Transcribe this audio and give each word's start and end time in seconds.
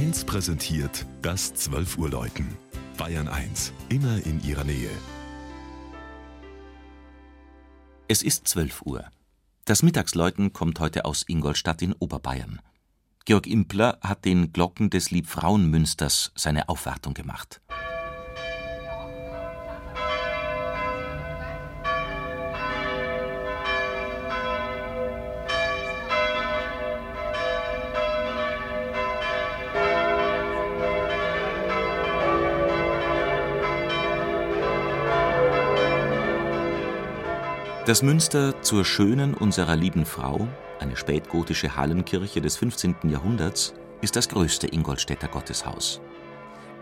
1 0.00 0.24
präsentiert 0.24 1.04
das 1.20 1.52
12 1.52 1.98
Uhr 1.98 2.08
Läuten. 2.08 2.56
Bayern 2.96 3.28
1, 3.28 3.74
immer 3.90 4.24
in 4.24 4.42
ihrer 4.42 4.64
Nähe. 4.64 4.88
Es 8.08 8.22
ist 8.22 8.48
12 8.48 8.80
Uhr. 8.86 9.04
Das 9.66 9.82
Mittagsläuten 9.82 10.54
kommt 10.54 10.80
heute 10.80 11.04
aus 11.04 11.22
Ingolstadt 11.28 11.82
in 11.82 11.92
Oberbayern. 11.92 12.62
Georg 13.26 13.46
Impler 13.46 13.98
hat 14.00 14.24
den 14.24 14.54
Glocken 14.54 14.88
des 14.88 15.10
Liebfrauenmünsters 15.10 16.32
seine 16.34 16.70
Aufwartung 16.70 17.12
gemacht. 17.12 17.60
Das 37.86 38.02
Münster 38.02 38.60
zur 38.60 38.84
Schönen 38.84 39.32
unserer 39.32 39.74
lieben 39.74 40.04
Frau, 40.04 40.46
eine 40.80 40.96
spätgotische 40.96 41.76
Hallenkirche 41.76 42.42
des 42.42 42.58
15. 42.58 42.96
Jahrhunderts, 43.04 43.72
ist 44.02 44.16
das 44.16 44.28
größte 44.28 44.66
Ingolstädter 44.66 45.28
Gotteshaus. 45.28 46.02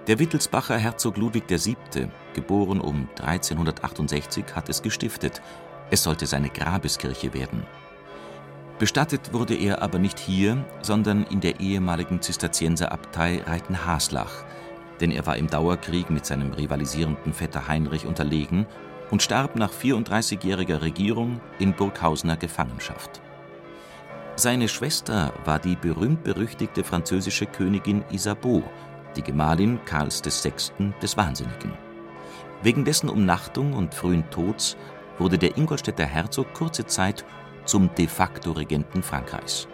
Der 0.08 0.18
Wittelsbacher 0.18 0.76
Herzog 0.76 1.16
Ludwig 1.16 1.44
VII., 1.48 2.08
geboren 2.34 2.80
um 2.80 3.08
1368, 3.20 4.44
hat 4.56 4.68
es 4.68 4.82
gestiftet. 4.82 5.40
Es 5.92 6.02
sollte 6.02 6.26
seine 6.26 6.50
Grabeskirche 6.50 7.32
werden. 7.32 7.62
Bestattet 8.80 9.32
wurde 9.32 9.54
er 9.54 9.82
aber 9.82 10.00
nicht 10.00 10.18
hier, 10.18 10.64
sondern 10.82 11.24
in 11.26 11.40
der 11.40 11.60
ehemaligen 11.60 12.20
Zisterzienserabtei 12.20 13.44
Reitenhaslach, 13.46 14.44
denn 15.00 15.12
er 15.12 15.26
war 15.26 15.36
im 15.36 15.46
Dauerkrieg 15.46 16.10
mit 16.10 16.26
seinem 16.26 16.52
rivalisierenden 16.52 17.32
Vetter 17.32 17.68
Heinrich 17.68 18.04
unterlegen 18.04 18.66
und 19.10 19.22
starb 19.22 19.56
nach 19.56 19.72
34-jähriger 19.72 20.80
Regierung 20.82 21.40
in 21.58 21.74
Burghausener 21.74 22.36
Gefangenschaft. 22.36 23.20
Seine 24.36 24.68
Schwester 24.68 25.32
war 25.44 25.58
die 25.58 25.76
berühmt-berüchtigte 25.76 26.84
französische 26.84 27.46
Königin 27.46 28.04
Isabeau, 28.10 28.62
die 29.16 29.22
Gemahlin 29.22 29.80
Karls 29.84 30.22
VI. 30.24 30.92
des 31.02 31.16
Wahnsinnigen. 31.16 31.72
Wegen 32.62 32.84
dessen 32.84 33.08
Umnachtung 33.08 33.72
und 33.72 33.94
frühen 33.94 34.28
Tods 34.30 34.76
wurde 35.18 35.38
der 35.38 35.56
Ingolstädter 35.56 36.06
Herzog 36.06 36.52
kurze 36.54 36.86
Zeit 36.86 37.24
zum 37.64 37.92
de 37.96 38.06
facto 38.06 38.52
Regenten 38.52 39.02
Frankreichs. 39.02 39.66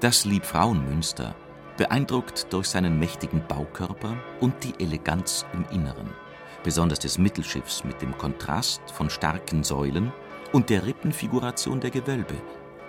Das 0.00 0.24
Liebfrauenmünster 0.24 1.34
beeindruckt 1.76 2.52
durch 2.52 2.68
seinen 2.68 2.98
mächtigen 2.98 3.44
Baukörper 3.46 4.16
und 4.40 4.54
die 4.62 4.74
Eleganz 4.82 5.44
im 5.52 5.64
Inneren 5.70 6.10
besonders 6.62 6.98
des 6.98 7.18
Mittelschiffs 7.18 7.84
mit 7.84 8.00
dem 8.02 8.16
Kontrast 8.16 8.82
von 8.92 9.10
starken 9.10 9.64
Säulen 9.64 10.12
und 10.52 10.70
der 10.70 10.86
Rippenfiguration 10.86 11.80
der 11.80 11.90
Gewölbe, 11.90 12.34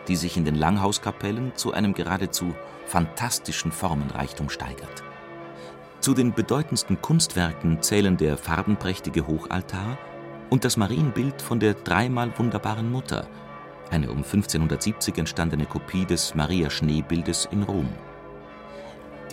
die 0.08 0.16
sich 0.16 0.38
in 0.38 0.46
den 0.46 0.56
Langhauskapellen 0.56 1.56
zu 1.56 1.74
einem 1.74 1.94
geradezu 1.94 2.54
fantastischen 2.86 3.72
Formenreichtum 3.72 4.50
steigert. 4.50 5.04
Zu 6.00 6.14
den 6.14 6.34
bedeutendsten 6.34 7.02
Kunstwerken 7.02 7.82
zählen 7.82 8.18
der 8.18 8.38
farbenprächtige 8.38 9.26
Hochaltar 9.26 9.98
und 10.50 10.66
das 10.66 10.76
Marienbild 10.76 11.42
von 11.42 11.60
der 11.60 11.76
dreimal 11.76 12.38
wunderbaren 12.38 12.92
Mutter, 12.92 13.28
eine 13.90 14.10
um 14.12 14.18
1570 14.18 15.18
entstandene 15.18 15.66
Kopie 15.66 16.06
des 16.06 16.36
Maria-Schneebildes 16.36 17.48
in 17.52 17.64
Rom. 17.64 17.88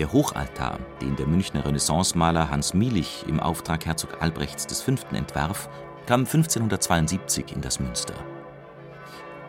Der 0.01 0.11
Hochaltar, 0.15 0.79
den 1.03 1.15
der 1.17 1.27
Münchner 1.27 1.67
Renaissancemaler 1.67 2.48
Hans 2.48 2.73
Mielich 2.73 3.27
im 3.29 3.39
Auftrag 3.39 3.84
Herzog 3.84 4.23
Albrechts 4.23 4.81
V. 4.81 4.92
entwarf, 5.12 5.69
kam 6.07 6.20
1572 6.20 7.52
in 7.55 7.61
das 7.61 7.80
Münster. 7.80 8.14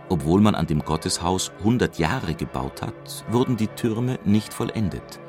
Obwohl 0.10 0.42
man 0.42 0.56
an 0.56 0.68
dem 0.68 0.80
Gotteshaus 0.80 1.54
100 1.60 2.00
Jahre 2.00 2.34
gebaut 2.36 2.82
hat, 2.82 3.24
wurden 3.30 3.56
die 3.56 3.70
Türme 3.70 4.20
nicht 4.26 4.54
vollendet. 4.54 5.22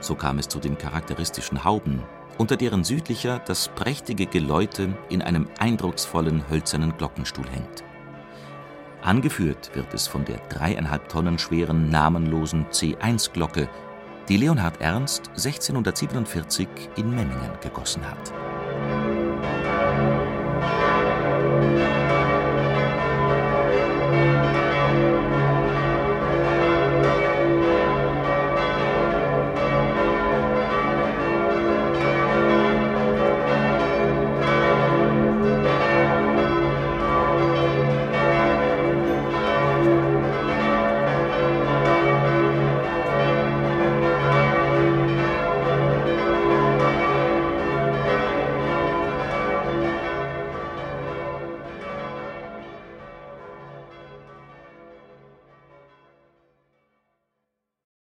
So 0.00 0.14
kam 0.14 0.38
es 0.38 0.46
zu 0.46 0.58
den 0.58 0.76
charakteristischen 0.76 1.64
Hauben, 1.64 2.02
unter 2.36 2.58
deren 2.58 2.84
südlicher 2.84 3.38
das 3.38 3.68
prächtige 3.68 4.26
Geläute 4.26 4.94
in 5.08 5.22
einem 5.22 5.48
eindrucksvollen 5.58 6.50
hölzernen 6.50 6.94
Glockenstuhl 6.98 7.48
hängt. 7.48 7.82
Angeführt 9.00 9.70
wird 9.72 9.94
es 9.94 10.06
von 10.06 10.26
der 10.26 10.36
dreieinhalb 10.50 11.08
Tonnen 11.08 11.38
schweren 11.38 11.88
namenlosen 11.88 12.66
C1-Glocke, 12.66 13.66
die 14.30 14.36
Leonhard 14.36 14.80
Ernst 14.80 15.22
1647 15.30 16.68
in 16.94 17.10
Memmingen 17.10 17.50
gegossen 17.60 18.08
hat 18.08 18.32